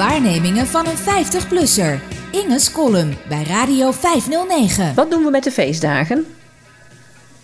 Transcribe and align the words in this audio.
Waarnemingen 0.00 0.66
van 0.66 0.86
een 0.86 0.96
50-plusser. 0.96 2.00
Inge's 2.30 2.72
column 2.72 3.16
bij 3.28 3.42
Radio 3.42 3.92
509. 3.92 4.94
Wat 4.94 5.10
doen 5.10 5.24
we 5.24 5.30
met 5.30 5.44
de 5.44 5.50
feestdagen? 5.50 6.26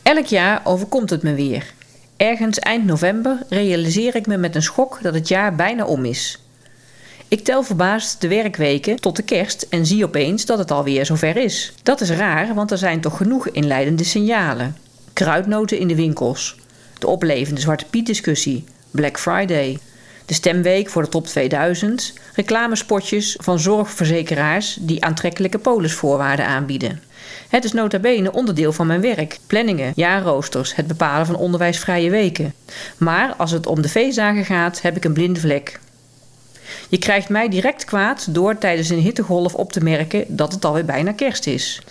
Elk 0.02 0.26
jaar 0.26 0.60
overkomt 0.64 1.10
het 1.10 1.22
me 1.22 1.34
weer. 1.34 1.74
Ergens 2.16 2.58
eind 2.58 2.84
november 2.84 3.38
realiseer 3.48 4.14
ik 4.14 4.26
me 4.26 4.36
met 4.36 4.54
een 4.54 4.62
schok 4.62 4.98
dat 5.02 5.14
het 5.14 5.28
jaar 5.28 5.54
bijna 5.54 5.84
om 5.84 6.04
is. 6.04 6.38
Ik 7.28 7.44
tel 7.44 7.62
verbaasd 7.62 8.20
de 8.20 8.28
werkweken 8.28 9.00
tot 9.00 9.16
de 9.16 9.22
kerst 9.22 9.66
en 9.70 9.86
zie 9.86 10.04
opeens 10.04 10.46
dat 10.46 10.58
het 10.58 10.70
alweer 10.70 11.06
zover 11.06 11.36
is. 11.36 11.72
Dat 11.82 12.00
is 12.00 12.10
raar, 12.10 12.54
want 12.54 12.70
er 12.70 12.78
zijn 12.78 13.00
toch 13.00 13.16
genoeg 13.16 13.48
inleidende 13.48 14.04
signalen. 14.04 14.76
Kruidnoten 15.12 15.78
in 15.78 15.88
de 15.88 15.96
winkels, 15.96 16.56
de 16.98 17.06
oplevende 17.06 17.60
Zwarte 17.60 17.84
Piet 17.90 18.06
discussie, 18.06 18.64
Black 18.90 19.18
Friday, 19.18 19.78
de 20.26 20.34
stemweek 20.34 20.88
voor 20.88 21.02
de 21.02 21.08
top 21.08 21.26
2000, 21.26 22.12
reclamespotjes 22.34 23.36
van 23.40 23.58
zorgverzekeraars 23.58 24.78
die 24.80 25.04
aantrekkelijke 25.04 25.58
polisvoorwaarden 25.58 26.46
aanbieden. 26.46 27.02
Het 27.48 27.64
is 27.64 27.72
nota 27.72 27.98
bene 27.98 28.32
onderdeel 28.32 28.72
van 28.72 28.86
mijn 28.86 29.00
werk. 29.00 29.38
Planningen, 29.46 29.92
jaarroosters, 29.96 30.74
het 30.74 30.86
bepalen 30.86 31.26
van 31.26 31.36
onderwijsvrije 31.36 32.10
weken. 32.10 32.54
Maar 32.96 33.34
als 33.36 33.50
het 33.50 33.66
om 33.66 33.82
de 33.82 33.88
feestdagen 33.88 34.44
gaat, 34.44 34.82
heb 34.82 34.96
ik 34.96 35.04
een 35.04 35.12
blinde 35.12 35.40
vlek. 35.40 35.80
Je 36.88 36.98
krijgt 36.98 37.28
mij 37.28 37.48
direct 37.48 37.84
kwaad 37.84 38.34
door 38.34 38.58
tijdens 38.58 38.88
een 38.88 38.98
hittegolf 38.98 39.54
op 39.54 39.72
te 39.72 39.80
merken 39.80 40.24
dat 40.28 40.52
het 40.52 40.64
alweer 40.64 40.84
bijna 40.84 41.12
kerst 41.12 41.46
is. 41.46 41.82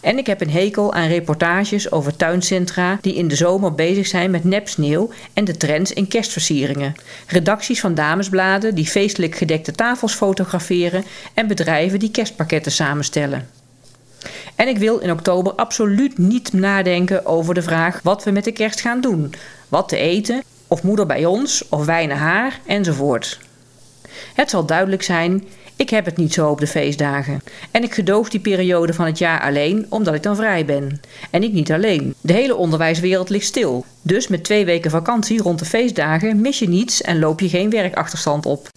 En 0.00 0.18
ik 0.18 0.26
heb 0.26 0.40
een 0.40 0.50
hekel 0.50 0.92
aan 0.92 1.08
reportages 1.08 1.92
over 1.92 2.16
tuincentra 2.16 2.98
die 3.00 3.14
in 3.14 3.28
de 3.28 3.36
zomer 3.36 3.74
bezig 3.74 4.06
zijn 4.06 4.30
met 4.30 4.44
nepsneeuw 4.44 5.10
en 5.32 5.44
de 5.44 5.56
trends 5.56 5.92
in 5.92 6.08
kerstversieringen. 6.08 6.94
Redacties 7.26 7.80
van 7.80 7.94
damesbladen 7.94 8.74
die 8.74 8.86
feestelijk 8.86 9.36
gedekte 9.36 9.72
tafels 9.72 10.14
fotograferen 10.14 11.04
en 11.34 11.46
bedrijven 11.46 11.98
die 11.98 12.10
kerstpakketten 12.10 12.72
samenstellen. 12.72 13.48
En 14.54 14.68
ik 14.68 14.78
wil 14.78 14.98
in 14.98 15.10
oktober 15.10 15.52
absoluut 15.52 16.18
niet 16.18 16.52
nadenken 16.52 17.26
over 17.26 17.54
de 17.54 17.62
vraag 17.62 18.00
wat 18.02 18.24
we 18.24 18.30
met 18.30 18.44
de 18.44 18.52
kerst 18.52 18.80
gaan 18.80 19.00
doen. 19.00 19.34
Wat 19.68 19.88
te 19.88 19.96
eten, 19.96 20.42
of 20.66 20.82
moeder 20.82 21.06
bij 21.06 21.24
ons, 21.24 21.68
of 21.68 21.84
wij 21.84 22.06
naar 22.06 22.16
haar, 22.16 22.60
enzovoort. 22.66 23.38
Het 24.34 24.50
zal 24.50 24.66
duidelijk 24.66 25.02
zijn, 25.02 25.44
ik 25.78 25.90
heb 25.90 26.04
het 26.04 26.16
niet 26.16 26.32
zo 26.32 26.48
op 26.48 26.60
de 26.60 26.66
feestdagen. 26.66 27.40
En 27.70 27.82
ik 27.82 27.94
gedoog 27.94 28.28
die 28.28 28.40
periode 28.40 28.94
van 28.94 29.06
het 29.06 29.18
jaar 29.18 29.40
alleen 29.40 29.86
omdat 29.88 30.14
ik 30.14 30.22
dan 30.22 30.36
vrij 30.36 30.64
ben. 30.64 31.00
En 31.30 31.42
ik 31.42 31.52
niet 31.52 31.72
alleen. 31.72 32.14
De 32.20 32.32
hele 32.32 32.56
onderwijswereld 32.56 33.28
ligt 33.28 33.46
stil. 33.46 33.84
Dus 34.02 34.28
met 34.28 34.44
twee 34.44 34.64
weken 34.64 34.90
vakantie 34.90 35.42
rond 35.42 35.58
de 35.58 35.64
feestdagen 35.64 36.40
mis 36.40 36.58
je 36.58 36.68
niets 36.68 37.02
en 37.02 37.18
loop 37.18 37.40
je 37.40 37.48
geen 37.48 37.70
werkachterstand 37.70 38.46
op. 38.46 38.68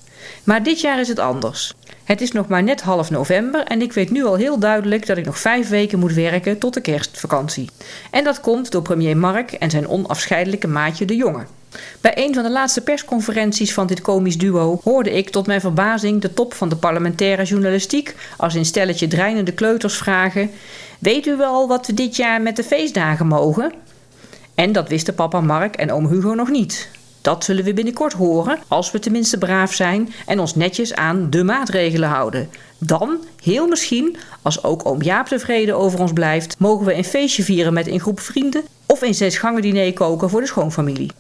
Maar 0.44 0.64
dit 0.64 0.82
jaar 0.82 1.00
is 1.00 1.08
het 1.08 1.20
anders. 1.20 1.74
Het 2.04 2.22
is 2.22 2.32
nog 2.32 2.48
maar 2.48 2.64
net 2.64 2.82
half 2.82 3.10
november 3.10 3.64
en 3.64 3.82
ik 3.82 3.94
weet 3.94 4.12
nu 4.12 4.24
al 4.26 4.36
heel 4.36 4.60
duidelijk 4.60 5.06
dat 5.06 5.18
ik 5.18 5.26
nog 5.26 5.40
vijf 5.40 5.70
weken 5.70 6.00
moet 6.00 6.14
werken 6.14 6.58
tot 6.58 6.74
de 6.74 6.82
kerstvakantie. 6.82 7.70
En 8.12 8.24
dat 8.24 8.40
komt 8.42 8.72
door 8.72 8.82
premier 8.82 9.18
Mark 9.18 9.52
en 9.52 9.70
zijn 9.70 9.88
onafscheidelijke 9.88 10.68
maatje 10.68 11.06
de 11.06 11.16
Jonge. 11.16 11.46
Bij 12.02 12.14
een 12.16 12.34
van 12.34 12.44
de 12.44 12.50
laatste 12.50 12.82
persconferenties 12.82 13.74
van 13.74 13.88
dit 13.88 14.02
komisch 14.02 14.38
duo 14.38 14.80
hoorde 14.84 15.12
ik 15.12 15.30
tot 15.30 15.48
mijn 15.48 15.62
verbazing 15.62 16.22
de 16.22 16.34
top 16.34 16.54
van 16.54 16.70
de 16.70 16.76
parlementaire 16.76 17.44
journalistiek 17.44 18.16
als 18.38 18.56
in 18.56 18.66
stelletje 18.66 19.08
dreinende 19.08 19.52
kleuters 19.52 19.98
vragen: 19.98 20.52
Weet 21.00 21.26
u 21.26 21.38
wel 21.38 21.68
wat 21.68 21.88
we 21.88 21.94
dit 21.94 22.16
jaar 22.16 22.42
met 22.42 22.56
de 22.56 22.64
feestdagen 22.64 23.28
mogen? 23.28 23.72
En 24.56 24.72
dat 24.72 24.90
wisten 24.90 25.16
papa 25.16 25.42
Mark 25.42 25.76
en 25.76 25.92
oom 25.92 26.08
Hugo 26.08 26.34
nog 26.34 26.50
niet. 26.50 26.90
Dat 27.22 27.44
zullen 27.44 27.64
we 27.64 27.74
binnenkort 27.74 28.14
horen, 28.14 28.60
als 28.68 28.92
we 28.92 29.00
tenminste 29.00 29.38
braaf 29.38 29.74
zijn 29.74 30.14
en 30.26 30.40
ons 30.40 30.56
netjes 30.56 30.96
aan 30.96 31.30
de 31.30 31.44
maatregelen 31.44 32.10
houden. 32.10 32.50
Dan, 32.78 33.18
heel 33.44 33.68
misschien, 33.68 34.18
als 34.42 34.64
ook 34.64 34.86
oom 34.86 35.02
Jaap 35.02 35.28
tevreden 35.28 35.78
over 35.78 36.00
ons 36.00 36.14
blijft, 36.14 36.56
mogen 36.60 36.86
we 36.86 36.96
een 36.96 37.04
feestje 37.04 37.44
vieren 37.44 37.74
met 37.74 37.88
een 37.88 38.00
groep 38.00 38.20
vrienden 38.20 38.64
of 38.86 39.02
een 39.02 39.16
zes 39.16 39.38
gangen 39.38 39.62
diner 39.62 39.94
koken 39.94 40.30
voor 40.30 40.42
de 40.42 40.48
schoonfamilie. 40.48 41.12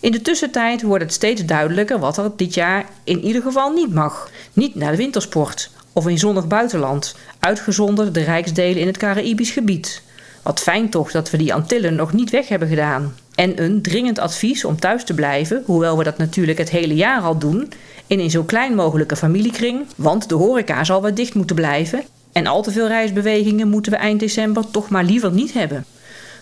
In 0.00 0.10
de 0.10 0.22
tussentijd 0.22 0.82
wordt 0.82 1.04
het 1.04 1.12
steeds 1.12 1.44
duidelijker 1.44 1.98
wat 1.98 2.16
er 2.16 2.30
dit 2.36 2.54
jaar 2.54 2.86
in 3.04 3.24
ieder 3.24 3.42
geval 3.42 3.72
niet 3.72 3.94
mag. 3.94 4.30
Niet 4.52 4.74
naar 4.74 4.90
de 4.90 4.96
wintersport 4.96 5.70
of 5.92 6.08
in 6.08 6.18
zonnig 6.18 6.46
buitenland, 6.46 7.16
uitgezonderd 7.38 8.14
de 8.14 8.22
rijksdelen 8.22 8.80
in 8.80 8.86
het 8.86 8.96
Caraïbisch 8.96 9.50
gebied. 9.50 10.02
Wat 10.42 10.60
fijn 10.60 10.90
toch 10.90 11.10
dat 11.10 11.30
we 11.30 11.36
die 11.36 11.54
Antillen 11.54 11.94
nog 11.94 12.12
niet 12.12 12.30
weg 12.30 12.48
hebben 12.48 12.68
gedaan. 12.68 13.14
En 13.34 13.62
een 13.62 13.82
dringend 13.82 14.18
advies 14.18 14.64
om 14.64 14.80
thuis 14.80 15.04
te 15.04 15.14
blijven, 15.14 15.62
hoewel 15.66 15.98
we 15.98 16.04
dat 16.04 16.18
natuurlijk 16.18 16.58
het 16.58 16.70
hele 16.70 16.94
jaar 16.94 17.20
al 17.20 17.38
doen, 17.38 17.72
in 18.06 18.20
een 18.20 18.30
zo 18.30 18.42
klein 18.42 18.74
mogelijke 18.74 19.16
familiekring, 19.16 19.86
want 19.96 20.28
de 20.28 20.34
horeca 20.34 20.84
zal 20.84 21.02
wel 21.02 21.14
dicht 21.14 21.34
moeten 21.34 21.56
blijven 21.56 22.02
en 22.32 22.46
al 22.46 22.62
te 22.62 22.70
veel 22.70 22.86
reisbewegingen 22.86 23.68
moeten 23.68 23.92
we 23.92 23.98
eind 23.98 24.20
december 24.20 24.70
toch 24.70 24.88
maar 24.88 25.04
liever 25.04 25.32
niet 25.32 25.52
hebben. 25.52 25.84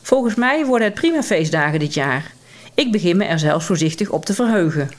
Volgens 0.03 0.34
mij 0.34 0.65
worden 0.65 0.87
het 0.87 0.97
prima 0.97 1.23
feestdagen 1.23 1.78
dit 1.78 1.94
jaar. 1.94 2.34
Ik 2.76 2.92
begin 2.92 3.16
me 3.16 3.25
er 3.25 3.38
zelfs 3.38 3.66
voorzichtig 3.66 4.10
op 4.10 4.25
te 4.25 4.34
verheugen. 4.34 4.91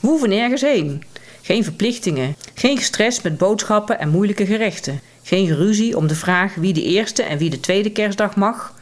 We 0.00 0.08
hoeven 0.08 0.28
nergens 0.28 0.60
heen. 0.60 1.02
Geen 1.42 1.64
verplichtingen, 1.64 2.36
geen 2.54 2.78
stress 2.78 3.22
met 3.22 3.38
boodschappen 3.38 3.98
en 3.98 4.08
moeilijke 4.08 4.46
gerechten, 4.46 5.00
geen 5.22 5.54
ruzie 5.54 5.96
om 5.96 6.06
de 6.06 6.14
vraag 6.14 6.54
wie 6.54 6.72
de 6.72 6.82
eerste 6.82 7.22
en 7.22 7.38
wie 7.38 7.50
de 7.50 7.60
tweede 7.60 7.90
kerstdag 7.90 8.36
mag, 8.36 8.74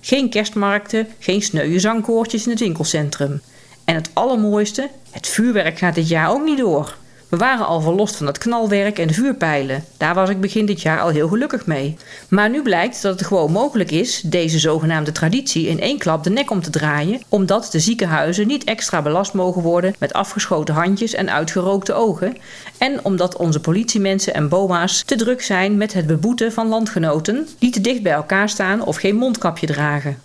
geen 0.00 0.30
kerstmarkten, 0.30 1.08
geen 1.18 1.42
sneuwe 1.42 1.80
zangkoortjes 1.80 2.44
in 2.44 2.50
het 2.50 2.60
winkelcentrum. 2.60 3.40
En 3.84 3.94
het 3.94 4.10
allermooiste, 4.12 4.90
het 5.10 5.26
vuurwerk 5.26 5.78
gaat 5.78 5.94
dit 5.94 6.08
jaar 6.08 6.30
ook 6.30 6.44
niet 6.44 6.58
door. 6.58 6.96
We 7.28 7.36
waren 7.36 7.66
al 7.66 7.80
verlost 7.80 8.16
van 8.16 8.26
het 8.26 8.38
knalwerk 8.38 8.98
en 8.98 9.06
de 9.06 9.14
vuurpijlen. 9.14 9.84
Daar 9.96 10.14
was 10.14 10.28
ik 10.28 10.40
begin 10.40 10.66
dit 10.66 10.82
jaar 10.82 11.00
al 11.00 11.08
heel 11.08 11.28
gelukkig 11.28 11.66
mee. 11.66 11.96
Maar 12.28 12.50
nu 12.50 12.62
blijkt 12.62 13.02
dat 13.02 13.18
het 13.18 13.28
gewoon 13.28 13.52
mogelijk 13.52 13.90
is 13.90 14.20
deze 14.20 14.58
zogenaamde 14.58 15.12
traditie 15.12 15.66
in 15.66 15.80
één 15.80 15.98
klap 15.98 16.24
de 16.24 16.30
nek 16.30 16.50
om 16.50 16.62
te 16.62 16.70
draaien, 16.70 17.22
omdat 17.28 17.68
de 17.72 17.80
ziekenhuizen 17.80 18.46
niet 18.46 18.64
extra 18.64 19.02
belast 19.02 19.32
mogen 19.32 19.62
worden 19.62 19.94
met 19.98 20.12
afgeschoten 20.12 20.74
handjes 20.74 21.14
en 21.14 21.30
uitgerookte 21.30 21.92
ogen, 21.92 22.36
en 22.78 23.04
omdat 23.04 23.36
onze 23.36 23.60
politiemensen 23.60 24.34
en 24.34 24.48
boa's 24.48 25.02
te 25.02 25.16
druk 25.16 25.42
zijn 25.42 25.76
met 25.76 25.92
het 25.92 26.06
beboeten 26.06 26.52
van 26.52 26.68
landgenoten 26.68 27.48
die 27.58 27.70
te 27.70 27.80
dicht 27.80 28.02
bij 28.02 28.12
elkaar 28.12 28.48
staan 28.48 28.84
of 28.84 28.96
geen 28.96 29.16
mondkapje 29.16 29.66
dragen. 29.66 30.18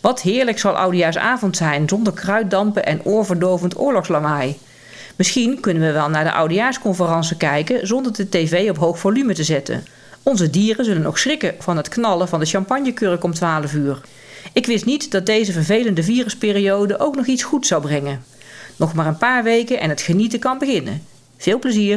Wat 0.00 0.22
heerlijk 0.22 0.58
zal 0.58 0.76
oudejaarsavond 0.76 1.56
zijn 1.56 1.88
zonder 1.88 2.12
kruiddampen 2.12 2.86
en 2.86 3.04
oorverdovend 3.04 3.78
oorlogslawaai. 3.78 4.56
Misschien 5.18 5.60
kunnen 5.60 5.82
we 5.82 5.92
wel 5.92 6.08
naar 6.08 6.24
de 6.24 6.32
oudejaarsconferentie 6.32 7.36
kijken 7.36 7.86
zonder 7.86 8.12
de 8.12 8.28
tv 8.28 8.70
op 8.70 8.76
hoog 8.76 8.98
volume 8.98 9.34
te 9.34 9.44
zetten. 9.44 9.84
Onze 10.22 10.50
dieren 10.50 10.84
zullen 10.84 11.02
nog 11.02 11.18
schrikken 11.18 11.54
van 11.58 11.76
het 11.76 11.88
knallen 11.88 12.28
van 12.28 12.40
de 12.40 12.46
champagnekurk 12.46 13.24
om 13.24 13.34
12 13.34 13.72
uur. 13.72 14.00
Ik 14.52 14.66
wist 14.66 14.84
niet 14.84 15.10
dat 15.10 15.26
deze 15.26 15.52
vervelende 15.52 16.02
virusperiode 16.02 16.98
ook 16.98 17.16
nog 17.16 17.26
iets 17.26 17.42
goeds 17.42 17.68
zou 17.68 17.82
brengen. 17.82 18.24
Nog 18.76 18.94
maar 18.94 19.06
een 19.06 19.16
paar 19.16 19.42
weken 19.42 19.80
en 19.80 19.88
het 19.88 20.00
genieten 20.00 20.38
kan 20.38 20.58
beginnen. 20.58 21.02
Veel 21.36 21.58
plezier! 21.58 21.96